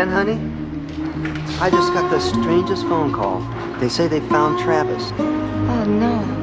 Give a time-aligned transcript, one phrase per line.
[0.00, 0.38] Anne, honey?
[1.60, 3.40] I just got the strangest phone call.
[3.80, 5.12] They say they found Travis.
[5.18, 6.40] Oh, no.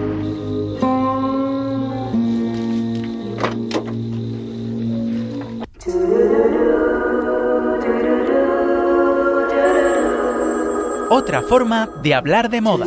[11.10, 12.86] Otra forma de hablar de moda.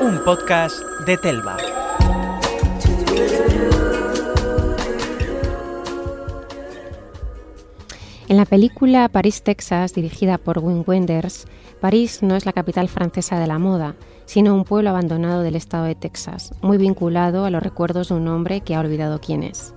[0.00, 1.65] Un podcast de Telva.
[8.36, 11.46] En la película París, Texas, dirigida por Wim Wenders,
[11.80, 15.84] París no es la capital francesa de la moda, sino un pueblo abandonado del estado
[15.84, 19.72] de Texas, muy vinculado a los recuerdos de un hombre que ha olvidado quién es.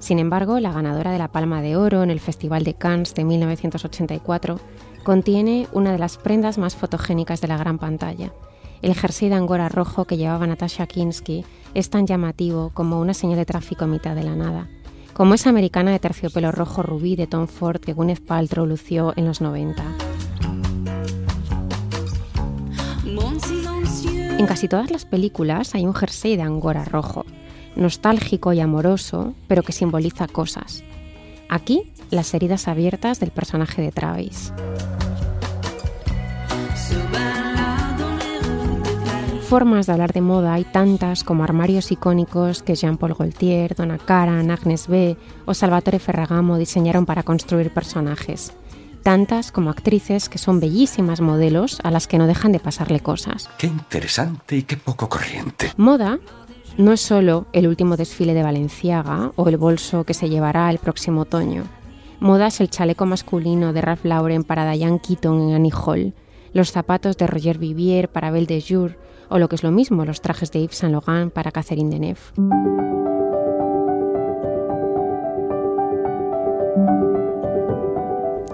[0.00, 3.24] Sin embargo, la ganadora de la Palma de Oro en el Festival de Cannes de
[3.24, 4.60] 1984
[5.02, 8.34] contiene una de las prendas más fotogénicas de la gran pantalla.
[8.82, 13.38] El jersey de angora rojo que llevaba Natasha Kinski es tan llamativo como una señal
[13.38, 14.68] de tráfico a mitad de la nada,
[15.16, 19.24] como esa americana de terciopelo rojo rubí de Tom Ford que Gwyneth Paltrow lució en
[19.24, 19.82] los 90.
[24.38, 27.24] En casi todas las películas hay un jersey de angora rojo,
[27.76, 30.84] nostálgico y amoroso, pero que simboliza cosas.
[31.48, 34.52] Aquí, las heridas abiertas del personaje de Travis.
[39.48, 44.50] Formas de hablar de moda hay tantas como armarios icónicos que Jean-Paul Gaultier, Donna Karan,
[44.50, 48.52] Agnes B o Salvatore Ferragamo diseñaron para construir personajes.
[49.04, 53.48] Tantas como actrices que son bellísimas modelos a las que no dejan de pasarle cosas.
[53.56, 55.70] Qué interesante y qué poco corriente.
[55.76, 56.18] Moda
[56.76, 60.78] no es solo el último desfile de Valenciaga o el bolso que se llevará el
[60.78, 61.62] próximo otoño.
[62.18, 66.14] Moda es el chaleco masculino de Ralph Lauren para Diane Keaton en Annie Hall,
[66.52, 70.04] los zapatos de Roger Vivier para Belle de Jour o lo que es lo mismo,
[70.04, 72.20] los trajes de Yves Saint Laurent para Catherine Deneuve.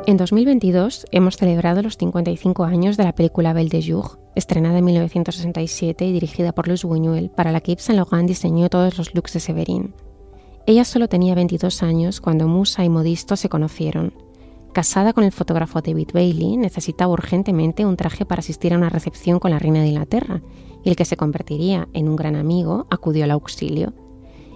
[0.04, 4.84] En 2022 hemos celebrado los 55 años de la película Belle de Jour, estrenada en
[4.84, 9.14] 1967 y dirigida por Louis Buñuel, para la que Yves Saint Laurent diseñó todos los
[9.14, 9.94] looks de Severine.
[10.66, 14.12] Ella solo tenía 22 años cuando Musa y Modisto se conocieron.
[14.72, 19.38] Casada con el fotógrafo David Bailey, necesitaba urgentemente un traje para asistir a una recepción
[19.38, 20.40] con la reina de Inglaterra,
[20.82, 23.92] y el que se convertiría en un gran amigo acudió al auxilio.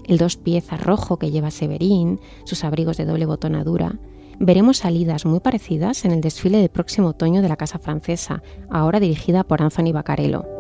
[0.07, 3.99] El dos piezas rojo que lleva Severin, sus abrigos de doble botonadura,
[4.39, 9.01] veremos salidas muy parecidas en el desfile del próximo otoño de la Casa Francesa, ahora
[9.01, 10.56] dirigida por Anthony Baccarello.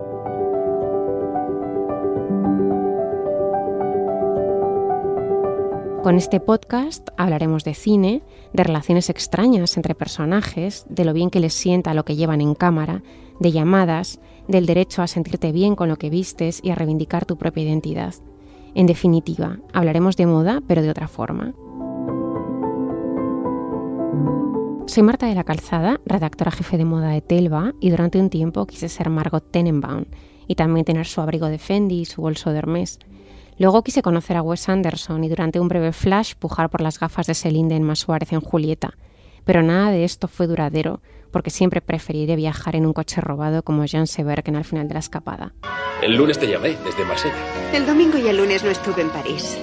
[6.06, 8.22] Con este podcast hablaremos de cine,
[8.53, 12.55] de relaciones extrañas entre personajes, de lo bien que les sienta lo que llevan en
[12.55, 13.03] cámara,
[13.41, 17.37] de llamadas, del derecho a sentirte bien con lo que vistes y a reivindicar tu
[17.37, 18.15] propia identidad.
[18.77, 21.55] En definitiva, hablaremos de moda, pero de otra forma.
[24.87, 28.65] Soy Marta de la Calzada, redactora jefe de moda de Telva, y durante un tiempo
[28.67, 30.05] quise ser Margot Tenenbaum
[30.47, 33.00] y también tener su abrigo de Fendi y su bolso de Hermès.
[33.59, 37.27] Luego quise conocer a Wes Anderson y durante un breve flash pujar por las gafas
[37.27, 38.94] de Celine de Emma Suárez en Julieta.
[39.44, 41.00] Pero nada de esto fue duradero,
[41.31, 45.00] porque siempre preferiré viajar en un coche robado como Jean Seberken al final de la
[45.00, 45.55] escapada.
[46.03, 47.34] El lunes te llamé desde Marsella.
[47.72, 49.59] El domingo y el lunes no estuve en París.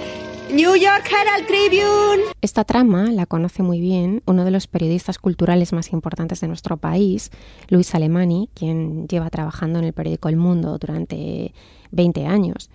[0.51, 2.23] New York Herald Tribune.
[2.41, 6.77] Esta trama la conoce muy bien uno de los periodistas culturales más importantes de nuestro
[6.77, 7.31] país,
[7.69, 11.53] Luis Alemani, quien lleva trabajando en el periódico El Mundo durante
[11.91, 12.69] 20 años,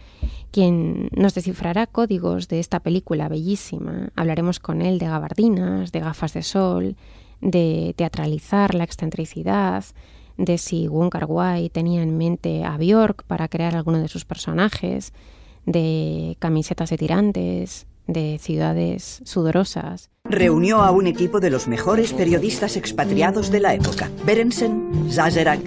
[0.51, 4.11] quien nos descifrará códigos de esta película bellísima.
[4.17, 6.97] Hablaremos con él de gabardinas, de gafas de sol,
[7.41, 9.85] de teatralizar la excentricidad,
[10.37, 14.25] de si Wong Kar Wai tenía en mente a Bjork para crear alguno de sus
[14.25, 15.13] personajes,
[15.69, 20.11] de camisetas de tirantes, de ciudades sudorosas.
[20.25, 24.11] Reunió a un equipo de los mejores periodistas expatriados de la época.
[24.25, 25.61] Berensen, Zazerak,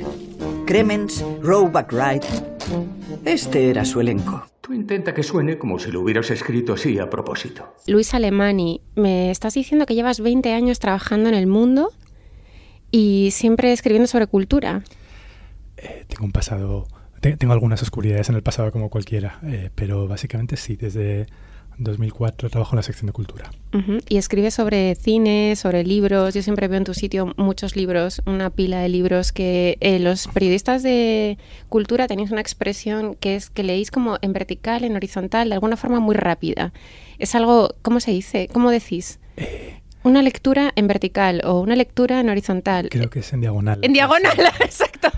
[0.65, 2.23] Kremens, Roebuck Wright.
[3.25, 4.43] Este era su elenco.
[4.61, 7.75] Tú intenta que suene como si lo hubieras escrito así a propósito.
[7.85, 11.91] Luis Alemani, me estás diciendo que llevas 20 años trabajando en el mundo
[12.89, 14.83] y siempre escribiendo sobre cultura.
[15.77, 16.87] Eh, tengo un pasado
[17.21, 21.27] tengo algunas oscuridades en el pasado como cualquiera, eh, pero básicamente sí, desde
[21.77, 23.49] 2004 trabajo en la sección de cultura.
[24.09, 26.33] Y escribes sobre cine, sobre libros.
[26.33, 30.27] Yo siempre veo en tu sitio muchos libros, una pila de libros que eh, los
[30.27, 31.37] periodistas de
[31.69, 35.77] cultura tenéis una expresión que es que leéis como en vertical, en horizontal, de alguna
[35.77, 36.73] forma muy rápida.
[37.19, 38.49] Es algo, ¿cómo se dice?
[38.51, 39.19] ¿Cómo decís?
[39.37, 42.89] Eh, una lectura en vertical o una lectura en horizontal.
[42.89, 43.79] Creo que es en diagonal.
[43.81, 45.09] En diagonal, exacto.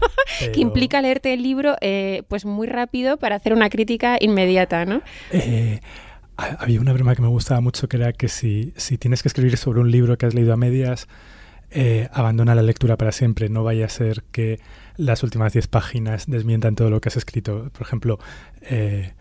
[0.54, 5.02] Que implica leerte el libro eh, pues muy rápido para hacer una crítica inmediata, ¿no?
[5.32, 5.80] Eh,
[6.38, 9.58] había una broma que me gustaba mucho que era que si, si tienes que escribir
[9.58, 11.08] sobre un libro que has leído a medias,
[11.76, 13.50] eh, abandona la lectura para siempre.
[13.50, 14.60] No vaya a ser que
[14.96, 17.70] las últimas 10 páginas desmientan todo lo que has escrito.
[17.72, 18.20] Por ejemplo,
[18.62, 19.14] eh,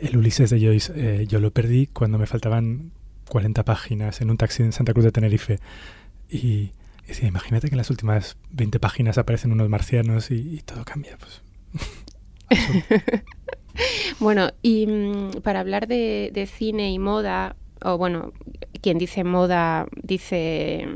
[0.00, 2.92] el Ulises de Joyce, eh, yo lo perdí cuando me faltaban
[3.28, 5.58] 40 páginas en un taxi en Santa Cruz de Tenerife.
[6.28, 6.72] Y,
[7.06, 11.16] decía, imagínate que en las últimas 20 páginas aparecen unos marcianos y, todo cambia.
[11.18, 11.42] Pues.
[14.20, 18.32] bueno, y mm, para hablar de, cine y moda, o bueno,
[18.82, 20.86] quien dice moda dice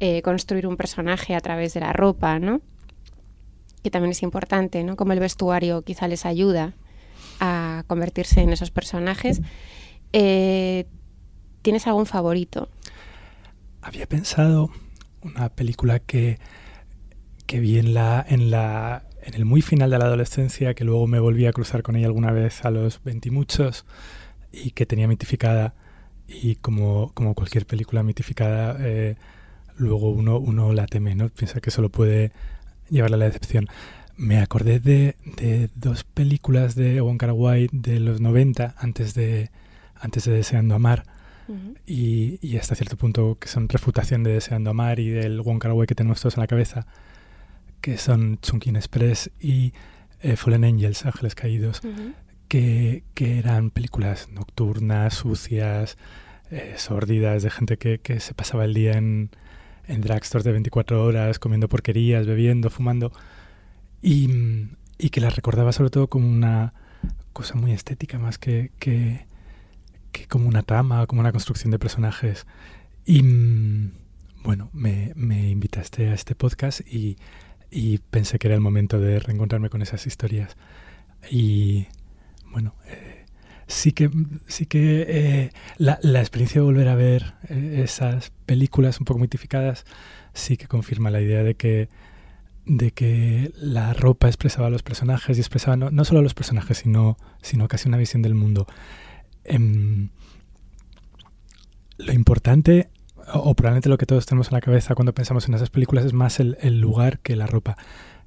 [0.00, 2.60] eh, construir un personaje a través de la ropa, ¿no?
[3.82, 4.96] Que también es importante, ¿no?
[4.96, 6.74] Como el vestuario quizá les ayuda
[7.40, 9.40] a convertirse en esos personajes.
[10.12, 10.86] Eh,
[11.66, 12.68] ¿Tienes algún favorito?
[13.82, 14.70] Había pensado
[15.20, 16.38] una película que,
[17.46, 21.08] que vi en la, en la en el muy final de la adolescencia, que luego
[21.08, 23.84] me volví a cruzar con ella alguna vez a los veintimuchos
[24.52, 25.74] y que tenía mitificada
[26.28, 29.16] y como, como cualquier película mitificada, eh,
[29.76, 31.30] luego uno, uno la teme, ¿no?
[31.30, 32.30] Piensa que solo puede
[32.90, 33.66] llevarla a la decepción.
[34.16, 39.50] Me acordé de, de dos películas de Wong Kar Wai de los 90, antes de,
[39.96, 41.15] antes de Deseando Amar,
[41.86, 45.86] y, y, hasta cierto punto que son refutación de Deseando Amar y del Kar Wai
[45.86, 46.86] que tenemos todos en la cabeza
[47.80, 49.72] que son Chunkin Express y
[50.20, 51.82] eh, Fallen Angels, Ángeles Caídos,
[52.48, 55.96] que, que, eran películas nocturnas, sucias,
[56.50, 59.30] eh, sórdidas, de gente que, que, se pasaba el día en,
[59.86, 63.12] en drugstores de 24 horas, comiendo porquerías, bebiendo, fumando,
[64.02, 64.68] y,
[64.98, 66.72] y, que las recordaba sobre todo como una
[67.32, 69.25] cosa muy estética, más que, que,
[70.24, 72.46] como una trama, como una construcción de personajes.
[73.04, 73.92] Y mm,
[74.42, 77.16] bueno, me, me invitaste a este podcast y
[77.70, 80.56] y pensé que era el momento de reencontrarme con esas historias.
[81.30, 81.86] Y
[82.50, 83.26] bueno, eh,
[83.66, 84.10] sí que,
[84.46, 89.18] sí que eh, la, la, experiencia de volver a ver eh, esas películas un poco
[89.20, 89.84] mitificadas
[90.32, 91.88] sí que confirma la idea de que,
[92.66, 96.34] de que la ropa expresaba a los personajes y expresaba no, no solo a los
[96.34, 98.66] personajes, sino, sino casi una visión del mundo.
[99.48, 100.08] Em,
[101.98, 102.88] lo importante
[103.32, 106.12] o, probablemente lo que todos tenemos en la cabeza cuando pensamos en esas películas es
[106.12, 107.76] más el, lugar que la ropa.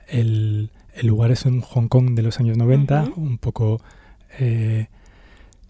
[0.08, 0.72] El,
[1.04, 3.82] lugar es un Hong Kong de los años 90, un poco
[4.38, 4.88] eh,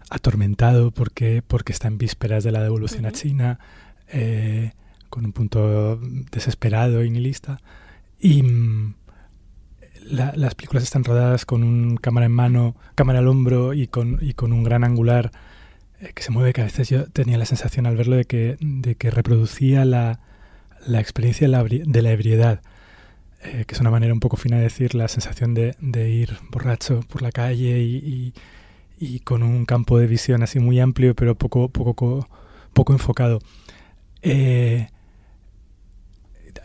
[0.08, 3.60] atormentado porque, porque está en vísperas de la devolución a China,
[4.08, 4.72] eh,
[5.08, 5.96] con un punto
[6.32, 7.60] desesperado y nihilista.
[8.18, 8.94] Y mm,
[10.04, 14.34] las películas están rodadas con un cámara en mano, cámara al hombro y con, y
[14.34, 15.30] con un gran angular
[16.00, 18.56] eh, que se mueve, que a veces yo tenía la sensación al verlo de que,
[18.60, 20.20] de que reproducía la,
[20.86, 22.62] la experiencia de la, de la ebriedad,
[23.42, 26.38] eh, que es una manera un poco fina de decir la sensación de, de ir
[26.50, 28.34] borracho por la calle y,
[28.98, 32.28] y, con un campo de visión así muy amplio, pero poco, poco,
[32.72, 33.38] poco enfocado.
[34.22, 34.88] Eh,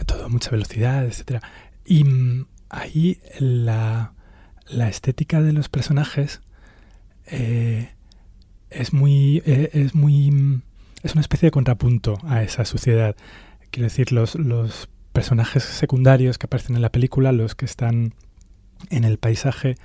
[0.05, 1.41] todo mucha velocidad, etc.
[1.85, 4.13] Y mm, ahí la,
[4.67, 6.41] la, estética de los personajes
[7.27, 7.95] eh,
[8.69, 10.61] es muy, eh, es muy,
[11.03, 13.15] es una especie de contrapunto a esa suciedad.
[13.71, 18.13] Quiero decir, los, los personajes secundarios que aparecen en la película, los que están
[18.89, 19.75] en el paisaje,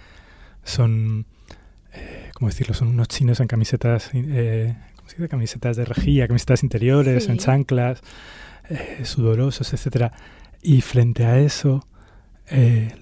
[0.65, 1.27] son,
[1.93, 2.75] eh, ¿cómo decirlo?
[2.75, 5.29] Son unos chinos en camisetas, eh, ¿cómo se dice?
[5.29, 8.01] Camisetas de rejilla, camisetas interiores, en chanclas,
[9.05, 10.13] sudorosos, etcétera.
[10.63, 11.87] Y frente a eso,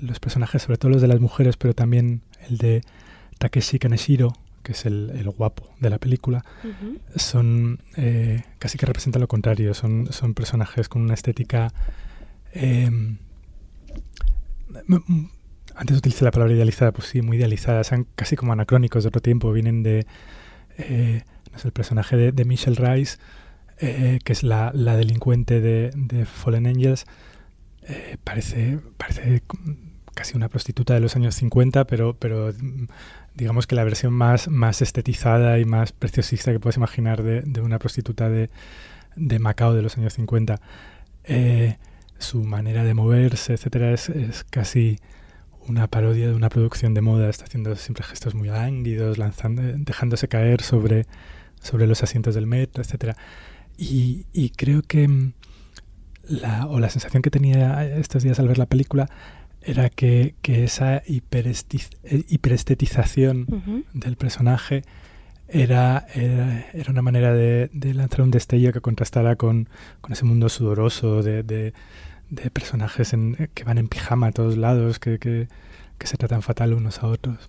[0.00, 2.82] los personajes, sobre todo los de las mujeres, pero también el de
[3.38, 6.44] Takeshi Kaneshiro, que es el, guapo de la película,
[7.16, 11.72] son eh, casi que representan lo contrario, son, son personajes con una estética...
[12.52, 13.18] Em,
[15.74, 19.22] antes utilicé la palabra idealizada, pues sí, muy idealizada, son casi como anacrónicos de otro
[19.22, 20.06] tiempo, vienen de...
[20.76, 23.16] Eh, no sé, el personaje de, Michelle Rice,
[23.78, 27.06] eh, que es la, delincuente de, de, Fallen Angels,
[28.25, 29.42] parece, parece
[30.14, 32.52] casi una prostituta de los años 50, pero, pero
[33.35, 37.61] digamos que la versión más, más estetizada y más preciosista que puedes imaginar de, de
[37.61, 38.50] una prostituta de,
[39.14, 40.61] de, Macao de los años 50.
[41.25, 41.76] Eh,
[42.18, 44.99] su manera de moverse, etcétera, es, es, casi
[45.68, 47.30] una parodia de una producción de moda.
[47.30, 51.07] Está haciendo siempre gestos muy lánguidos, lanzando, dejándose caer sobre,
[51.62, 53.16] sobre los asientos del metro, etcétera.
[53.76, 55.33] Y, y creo que mm,
[56.28, 59.08] la, o la sensación que tenía estos días al ver la película
[59.62, 61.23] era que, que esa eh,
[62.28, 64.82] hiperestetización del personaje
[65.49, 69.68] era, era, una manera de, de, lanzar un destello que contrastara con,
[70.00, 71.73] con ese mundo sudoroso de, de,
[72.30, 75.49] de personajes en, que van en pijama a todos lados, que, que,
[75.97, 77.49] que, se tratan fatal unos a otros.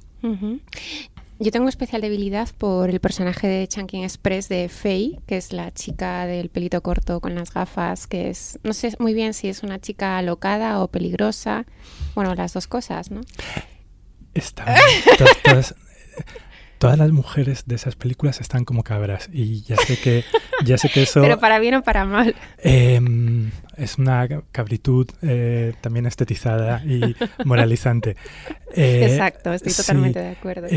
[1.42, 5.72] Yo tengo especial debilidad por el personaje de Chunking Express de Faye, que es la
[5.72, 9.64] chica del pelito corto con las gafas, que es, no sé muy bien si es
[9.64, 11.66] una chica alocada o peligrosa.
[12.14, 13.22] Bueno, las dos cosas, ¿no?
[14.34, 14.76] Están
[15.18, 15.76] todas, todas-
[16.78, 20.24] todas las mujeres de esas películas están como cabras y ya sé que
[20.66, 22.36] ya sé que eso Pero para bien o para mal.
[22.58, 27.16] em, es una cabritud eh, también estetizada y
[27.46, 28.18] moralizante.
[28.76, 30.68] Eh, Exacto, estoy sí, totalmente de acuerdo.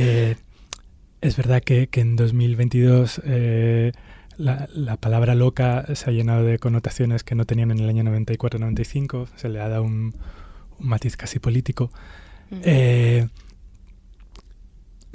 [1.23, 3.93] Es verdad que, que en 2022 eh,
[4.37, 8.03] la, la palabra loca se ha llenado de connotaciones que no tenían en el año
[8.03, 10.15] 94-95, se le ha dado un,
[10.79, 11.91] un matiz casi político.
[12.51, 13.29] Eh,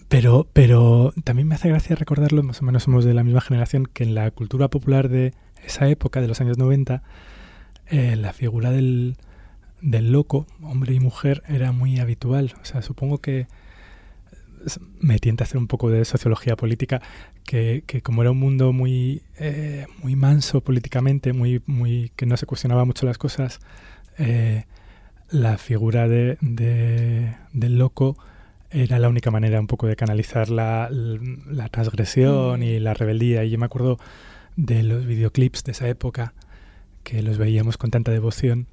[0.07, 3.85] pero, pero también me hace gracia recordarlo, más o menos somos de la misma generación,
[3.85, 5.33] que en la cultura popular de
[5.65, 7.03] esa época, de los años 90,
[7.87, 9.17] eh, la figura del,
[9.81, 12.53] del loco, hombre y mujer, era muy habitual.
[12.61, 13.47] O sea, supongo que
[14.99, 17.01] me tienta hacer un poco de sociología política,
[17.45, 22.37] que, que como era un mundo muy, eh, muy manso políticamente, muy, muy, que no
[22.37, 23.59] se cuestionaba mucho las cosas,
[24.17, 24.65] eh,
[25.29, 28.17] la figura de, de- del loco
[28.69, 32.63] era la única manera un poco de canalizar la, la transgresión Mm.
[32.63, 33.43] y la rebeldía.
[33.45, 33.97] Y yo me acuerdo
[34.57, 36.33] de los videoclips de esa época,
[37.03, 38.67] que los veíamos con tanta devoción,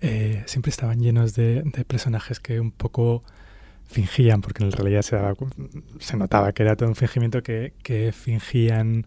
[0.00, 3.22] eh, siempre estaban llenos de, de personajes que un poco
[3.90, 5.50] fingían, porque en realidad se, daba cu-
[5.98, 9.06] se notaba que era todo un fingimiento, que, que fingían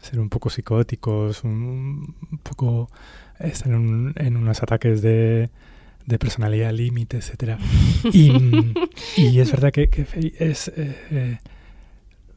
[0.00, 2.90] ser un poco psicóticos, un, un poco
[3.38, 5.50] estar en, un- en unos ataques de,
[6.06, 7.58] de personalidad límite, etcétera.
[8.12, 8.32] Y,
[9.16, 9.88] y es verdad que,
[10.38, 11.38] es eh, eh,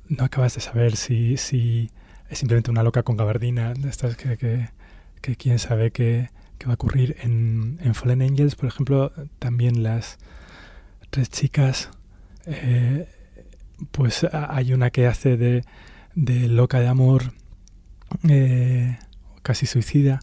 [0.09, 1.89] no acabas de saber si, si
[2.29, 4.69] es simplemente una loca con gabardina, de estas que, que,
[5.21, 7.15] que quién sabe qué, qué va a ocurrir.
[7.23, 10.17] En, en Fallen Angels, por ejemplo, también las
[11.11, 11.89] tres chicas,
[12.47, 13.07] eh,
[13.91, 15.63] pues hay una que hace de,
[16.15, 17.33] de loca de amor,
[18.27, 18.97] eh,
[19.43, 20.21] casi suicida,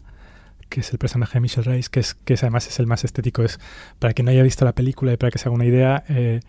[0.67, 3.43] que es el personaje de Michelle Rice, que es que además es el más estético.
[3.43, 3.59] Es
[3.99, 6.41] para quien no haya visto la película y para que se haga una idea, eh,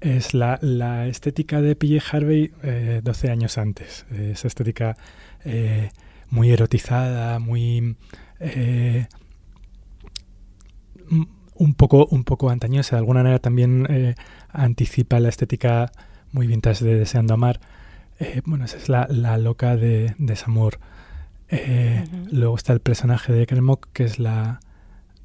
[0.00, 2.16] es la, la estética de P.J.
[2.16, 4.06] Harvey eh, 12 años antes.
[4.10, 4.96] Esa estética
[6.30, 7.96] muy erotizada, muy
[11.58, 12.96] un poco un poco antañosa.
[12.96, 14.14] De alguna manera también eh,
[14.50, 15.92] anticipa la estética
[16.32, 17.60] muy vintage de Deseando Amar.
[18.18, 20.78] Eh, bueno, esa es la, la loca de Desamor.
[21.48, 22.28] Eh, Ujú.
[22.32, 24.60] Luego está el personaje de Kremok, que es la,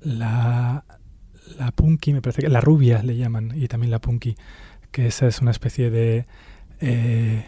[0.01, 0.83] la,
[1.57, 4.35] la Punky, me parece que la rubia le llaman, y también la Punky,
[4.91, 6.25] que esa es una especie de...
[6.81, 7.45] eh,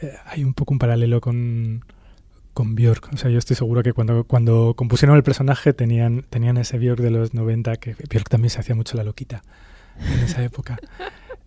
[0.00, 1.84] eh, hay un poco un paralelo con,
[2.56, 3.10] con Björk.
[3.12, 7.02] O sea, yo estoy seguro que cuando, cuando compusieron el personaje tenían, tenían ese Björk
[7.02, 9.42] de los 90, que Björk también se hacía mucho la loquita
[10.00, 10.78] en esa época.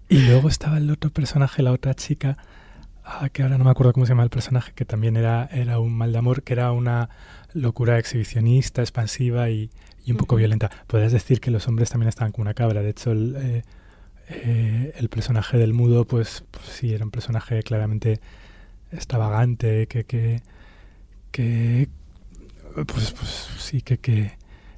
[0.08, 2.38] Y luego estaba el otro personaje, la otra chica,
[3.04, 5.80] ah, que ahora no me acuerdo cómo se llama el personaje, que también era, era
[5.80, 7.10] un mal de amor, que era una
[7.54, 9.72] locura exhibicionista, expansiva y,
[10.06, 10.70] y un poco violenta.
[10.86, 12.84] Podrías decir que los hombres también estaban como una cabra.
[12.84, 13.64] De hecho, el, eh,
[14.30, 18.20] eh, el personaje del mudo, pues, pues sí, era un personaje claramente
[18.92, 20.44] extravagante, que, que,
[21.32, 21.90] que
[22.86, 24.32] pues, pues sí, que, que,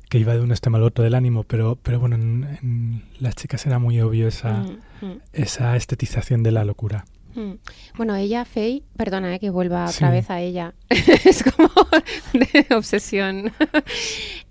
[0.10, 3.36] que iba de un extremo al otro del ánimo, pero, pero bueno, en, en las
[3.36, 4.64] chicas era muy obvio esa,
[5.02, 5.22] Mm, mm.
[5.34, 7.06] esa estetización de la locura.
[7.36, 7.54] Mm.
[7.96, 11.70] Bueno, ella, Faye, perdona eh, que vuelva otra vez a ella, es como
[12.34, 13.52] de obsesión.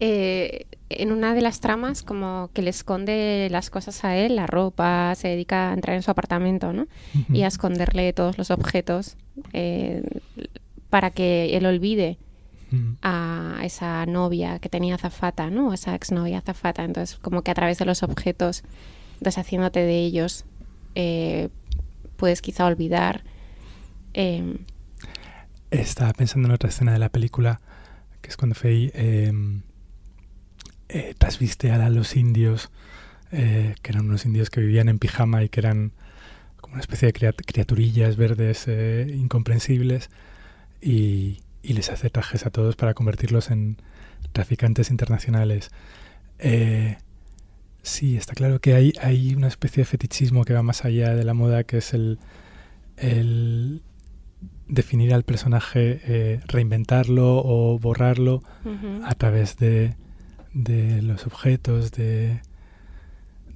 [0.02, 4.46] Eh, en una de las tramas, como que le esconde las cosas a él, la
[4.46, 6.86] ropa, se dedica a entrar en su apartamento, ¿no?
[7.30, 9.18] Y a esconderle todos los objetos
[9.52, 10.02] eh,
[10.90, 12.18] para que él olvide
[12.72, 12.92] Mm.
[13.02, 15.72] a esa novia que tenía azafata, ¿no?
[15.74, 16.84] Esa exnovia azafata.
[16.84, 18.62] Entonces, como que a través de los objetos,
[19.20, 20.44] deshaciéndote de ellos,
[20.94, 21.48] eh,
[22.16, 23.24] puedes quizá olvidar.
[24.14, 24.58] eh,
[25.72, 27.60] Estaba pensando en otra escena de la película,
[28.20, 29.32] que es cuando Faye eh,
[30.88, 32.70] eh, trasviste a los indios,
[33.32, 35.92] eh, que eran unos indios que vivían en pijama y que eran
[36.60, 40.10] como una especie de criat- criaturillas verdes eh, incomprensibles,
[40.80, 43.76] y, y les hace trajes a todos para convertirlos en
[44.32, 45.70] traficantes internacionales.
[46.38, 46.96] Eh,
[47.82, 51.24] sí, está claro que hay, hay una especie de fetichismo que va más allá de
[51.24, 52.18] la moda, que es el,
[52.96, 53.82] el
[54.68, 58.42] definir al personaje, eh, reinventarlo o borrarlo
[59.04, 59.94] a través de,
[60.54, 62.40] de los objetos, de,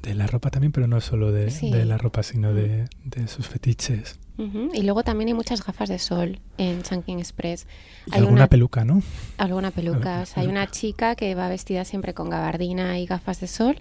[0.02, 1.70] de la ropa también, pero no solo de, Sí.
[1.70, 2.54] de la ropa, sino Mm.
[2.54, 4.18] de, de sus fetiches.
[4.36, 4.70] Ujú.
[4.74, 7.66] Y luego también hay muchas gafas de sol en Chunking Express.
[8.06, 9.02] Y Hay alguna una- peluca, ¿no?
[9.38, 9.98] Alguna peluca.
[9.98, 13.46] Alguna O sea, hay una chica que va vestida siempre con gabardina y gafas de
[13.46, 13.76] sol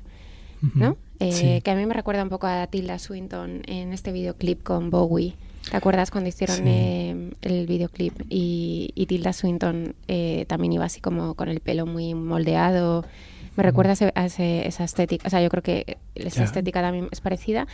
[0.75, 0.95] ¿no?
[1.19, 1.61] Eh, Sí.
[1.61, 5.35] Que a mí me recuerda un poco a Tilda Swinton en este videoclip con Bowie.
[5.69, 6.63] ¿Te acuerdas cuando hicieron Sí.
[6.65, 8.13] eh, el videoclip?
[8.29, 13.03] Y, y Tilda Swinton eh, también iba así como con el pelo muy moldeado.
[13.57, 15.27] Me recuerda a, ese- a ese- esa estética.
[15.27, 16.43] O sea, yo creo que esa Ya.
[16.45, 17.67] estética también es parecida.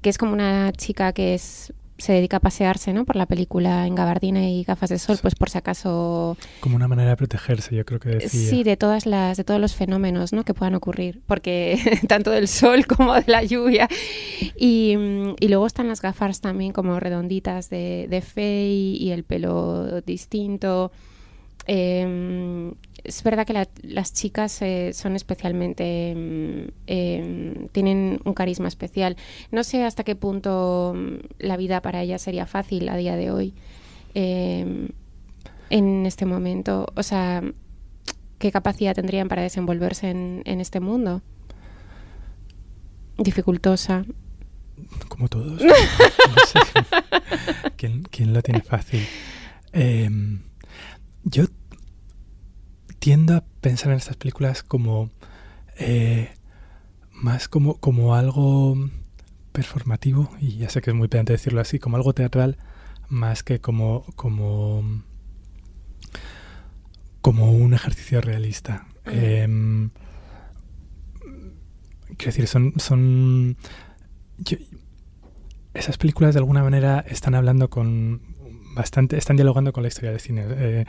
[0.00, 3.04] Que es como una chica que es se dedica a pasearse, ¿no?
[3.04, 6.88] Por la película en gabardina y gafas de sol, pues por si acaso Como una
[6.88, 8.50] manera de protegerse, yo creo que decía.
[8.50, 10.42] Sí, de todas las, de todos los fenómenos ¿no?
[10.42, 11.78] que puedan ocurrir, porque
[12.08, 13.88] tanto del sol como de la lluvia.
[14.56, 14.96] Y,
[15.38, 20.90] y luego están las gafas también como redonditas de, de Faye y el pelo distinto.
[21.68, 22.72] Eh,
[23.04, 26.14] es verdad que la- las chicas eh, son especialmente.
[26.16, 29.16] mm, eh, tienen un carisma especial.
[29.50, 33.30] No sé hasta qué punto mm, la vida para ellas sería fácil a día de
[33.30, 33.54] hoy.
[34.14, 34.88] eh,
[35.70, 36.84] en este momento.
[36.96, 37.42] O sea,
[38.38, 41.22] ¿qué capacidad tendrían para desenvolverse en, este mundo?
[43.16, 44.04] Dificultosa.
[45.08, 45.62] Como todos.
[47.76, 49.00] ¿Quién, quién lo tiene fácil?
[49.72, 50.42] Em,
[51.24, 51.44] yo
[53.02, 55.10] tiendo a pensar en estas películas como
[55.76, 56.30] eh,
[57.12, 58.76] más como, como algo
[59.50, 62.58] performativo, y ya sé que es muy pedante decirlo así, como algo teatral,
[63.08, 64.84] más que como, como,
[67.20, 68.86] como un ejercicio realista.
[69.04, 69.90] Em,
[72.16, 73.56] quiero decir, son, son
[74.38, 74.58] yo-
[75.74, 78.20] esas películas de alguna manera están hablando con
[78.74, 80.44] bastante, están dialogando con la historia del cine.
[80.48, 80.84] Eh,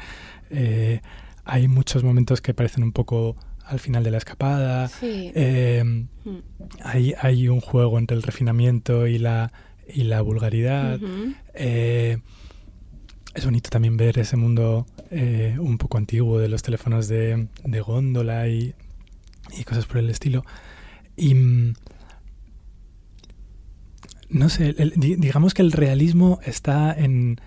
[0.50, 1.02] eh,
[1.46, 3.36] hay muchos momentos que parecen un poco
[3.66, 4.88] al final de la escapada.
[4.88, 5.32] Sí.
[5.36, 5.84] Eh,
[6.26, 6.38] Mm.
[6.84, 9.52] hay, hay un juego entre el refinamiento y la,
[9.94, 11.00] y la vulgaridad.
[11.54, 12.18] Eh,
[13.36, 17.82] es bonito también ver ese mundo eh, un poco antiguo de los teléfonos de, de
[17.82, 18.74] góndola y,
[19.58, 20.46] y cosas por el estilo.
[21.18, 21.74] Y mm,
[24.30, 27.40] no sé, el- digamos que el realismo está en,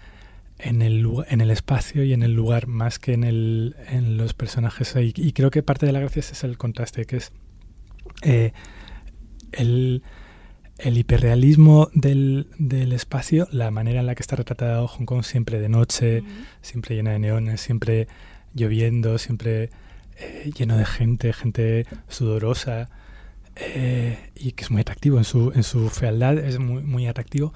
[0.59, 4.35] en, el, en el espacio y en el lugar más que en, el, en los
[4.35, 4.95] personajes.
[4.97, 7.33] Y, y creo que parte de la gracia es el contraste, que es
[8.23, 8.53] eh,
[9.53, 10.03] el,
[10.79, 15.61] el hiperrealismo del, del espacio, la manera en la que está retratado Hong Kong siempre
[15.61, 16.23] de noche,
[16.63, 18.09] siempre llena de neones, siempre
[18.55, 19.71] lloviendo, siempre
[20.19, 22.89] eh, lleno de gente, gente sudorosa,
[23.57, 27.55] eh, y que es muy atractivo en su, en su fealdad, es muy, muy atractivo.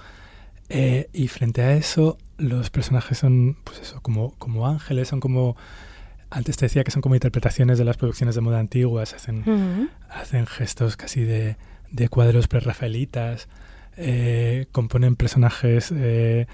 [0.71, 5.57] Eh, y frente a eso, los personajes son, pues eso, como, como ángeles, son como...
[6.31, 10.47] Antes te decía que son como interpretaciones de las producciones de moda antiguas, hacen, hacen
[10.47, 11.57] gestos casi de,
[11.91, 13.49] de cuadros prerrafaelitas,
[13.97, 16.47] eh, componen personajes, eh,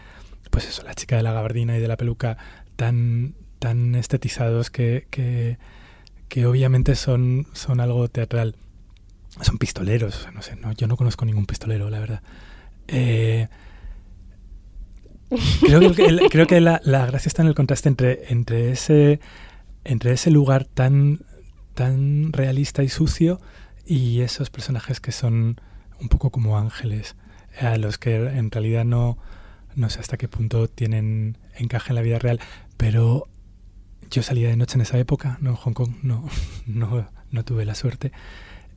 [0.50, 2.38] pues eso, la chica de la gabardina y de la peluca,
[2.76, 5.58] tan, tan estetizados que, que,
[6.28, 8.56] que obviamente son, son algo teatral.
[9.42, 12.22] Son pistoleros, no sé, no, yo no conozco ningún pistolero, la verdad.
[12.88, 13.48] Eh,
[15.60, 19.20] creo que, el- creo que la, la gracia está en el contraste entre, entre, ese,
[19.84, 21.20] entre ese lugar tan,
[21.74, 23.40] tan realista y sucio
[23.84, 25.60] y esos personajes que son
[26.00, 27.16] un poco como ángeles,
[27.60, 29.16] a los que en realidad no,
[29.74, 32.40] no sé hasta qué punto tienen encaje en la vida real,
[32.76, 33.28] pero
[34.10, 36.28] yo salía de noche en esa época, no en Hong Kong, no,
[36.66, 38.12] no, no tuve la suerte.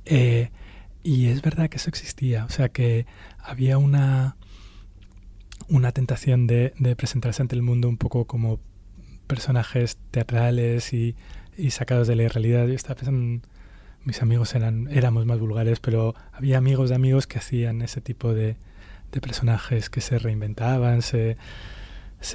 [0.06, 0.50] Eh,
[1.04, 3.06] y es verdad que eso existía, o sea que
[3.40, 4.38] había una,
[5.70, 8.60] una tentación de, presentarse ante el mundo un poco como
[9.28, 11.16] personajes teatrales y,
[11.70, 12.68] sacados de la realidad.
[12.68, 13.46] Yo estaba pensando,
[14.04, 18.34] mis amigos eran, éramos más vulgares, pero había amigos de amigos que hacían ese tipo
[18.34, 18.58] de,
[19.22, 21.36] personajes que se reinventaban, se,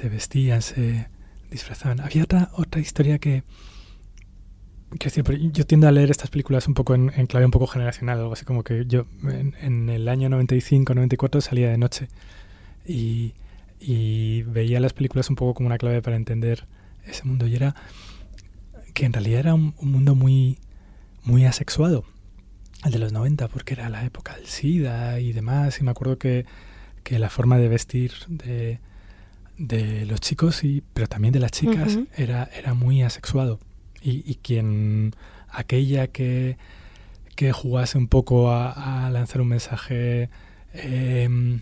[0.03, 1.07] vestían, se
[1.49, 2.01] disfrazaban.
[2.01, 3.43] Había otra, otra historia que,
[5.51, 8.45] yo tiendo a leer estas películas un poco en, clave un poco generacional, algo así
[8.45, 12.07] como que yo en, en el año 95, 94 salía de noche
[12.85, 13.33] y,
[13.79, 16.67] y veía las películas un poco como una clave para entender
[17.05, 17.47] ese mundo.
[17.47, 17.75] Y era
[18.93, 20.59] que en realidad era un, un mundo muy,
[21.23, 22.05] muy asexuado,
[22.83, 26.17] el de los 90, porque era la época del SIDA y demás, y me acuerdo
[26.17, 26.45] que,
[27.03, 28.79] que la forma de vestir de,
[29.57, 33.59] de los chicos, y, pero también de las chicas, era, era muy asexuado.
[34.01, 35.15] Y, y quien,
[35.49, 36.57] aquella que,
[37.35, 40.29] que jugase un poco a, a lanzar un mensaje
[40.73, 41.59] eh,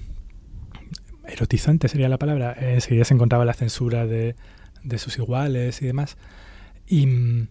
[1.28, 4.36] erotizante, sería la palabra, enseguida se encontraba la censura de,
[4.84, 6.18] de sus iguales y demás.
[6.88, 7.48] Y mm,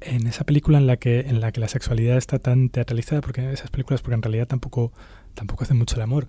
[0.00, 3.52] en esa película en la que en la que la sexualidad está tan teatralizada, porque
[3.52, 4.92] esas películas, porque en realidad tampoco
[5.34, 6.28] tampoco hacen mucho el amor,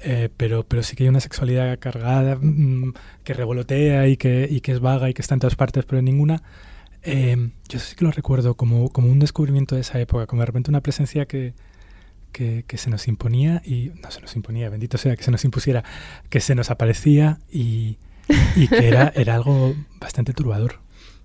[0.00, 2.94] eh, pero pero sí que hay una sexualidad cargada mm,
[3.24, 5.98] que revolotea y que y que es vaga y que está en todas partes, pero
[5.98, 6.42] en ninguna.
[7.02, 10.46] eh, yo sí que lo recuerdo como, como un descubrimiento de esa época, como de
[10.46, 11.54] repente una presencia que,
[12.32, 15.44] que, que, se nos imponía y no se nos imponía, bendito sea, que se nos
[15.44, 15.84] impusiera,
[16.28, 17.98] que se nos aparecía y,
[18.56, 20.80] y que era, era algo bastante turbador.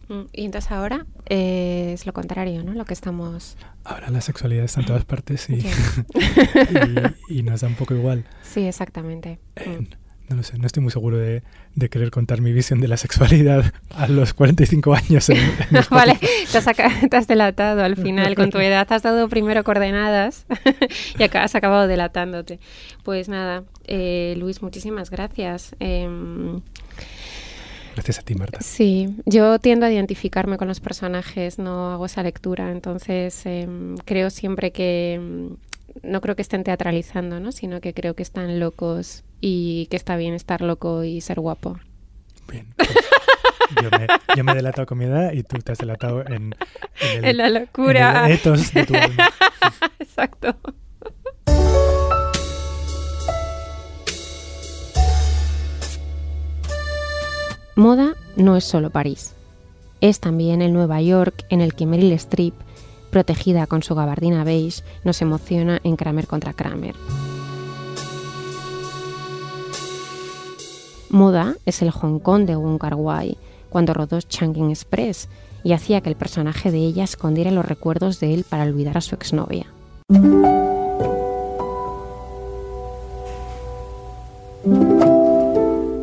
[0.10, 2.74] Mm, y entonces ahora eh, es lo contrario, ¿no?
[2.74, 3.58] Lo que estamos...
[3.84, 5.56] Ahora la sexualidad está en todas partes y,
[7.30, 8.26] y, y, nos da un poco igual.
[8.44, 9.40] Sí, exactamente.
[9.56, 9.88] Eh,
[10.30, 11.42] no lo sé, no estoy muy seguro de,
[11.76, 15.30] de, querer contar mi visión de la sexualidad a los 45 años.
[15.30, 16.18] En, en vale,
[16.52, 16.66] te has,
[17.10, 18.86] te has, delatado al final con tu edad.
[18.90, 20.46] Has dado primero coordenadas
[21.20, 22.60] y acá has acabado delatándote.
[23.04, 25.76] Pues nada, eh, Luis, muchísimas gracias.
[25.80, 26.08] Eh,
[27.98, 28.62] Gracias a ti, Marta.
[28.62, 33.68] Sí, yo tiendo a identificarme con los personajes, no hago esa lectura, entonces eh,
[34.06, 35.50] creo siempre que
[36.04, 37.52] no creo que estén teatralizando, ¿no?
[37.52, 41.80] sino que creo que están locos y que está bien estar loco y ser guapo.
[42.50, 42.74] Bien.
[42.76, 42.90] Pues
[43.82, 46.56] yo, me, yo, me, he delatado con mi edad y tú te has delatado en,
[47.02, 48.26] en, el, en la locura.
[48.26, 49.30] En el ethos de tu alma.
[50.00, 50.56] Exacto.
[57.76, 59.36] Moda no es solo París.
[60.02, 62.56] Es también el Nueva York en el que Meryl Streep,
[63.12, 66.96] protegida con su gabardina beige, nos emociona en Kramer contra Kramer.
[71.10, 73.38] Moda es el Hong Kong de Wong Kar Wai,
[73.70, 75.30] cuando rodó Changing Express
[75.64, 79.02] y hacía que el personaje de ella escondiera los recuerdos de él para olvidar a
[79.02, 79.68] su exnovia.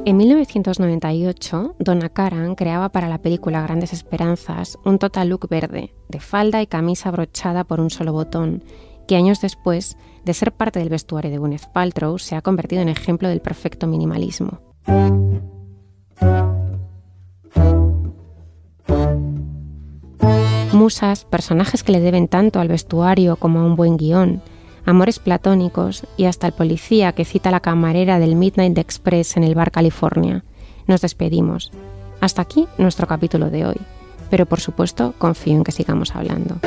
[0.07, 6.21] En 1998, Donna Karan creaba para la película Grandes Esperanzas un total look verde, de
[6.21, 8.62] falda y camisa brochada por un solo botón,
[9.07, 12.88] que años después de ser parte del vestuario de Gwyneth Paltrow se ha convertido en
[12.88, 14.73] ejemplo del perfecto minimalismo.
[20.73, 24.42] Musas, personajes que le deben tanto al vestuario como a un buen guion,
[24.85, 29.55] amores platónicos y hasta el policía que cita la camarera del Midnight Express en el
[29.55, 30.44] bar California.
[30.87, 31.73] Nos despedimos.
[32.20, 33.77] Hasta aquí nuestro capítulo de hoy.
[34.31, 36.59] Pero por supuesto, confío en que sigamos hablando.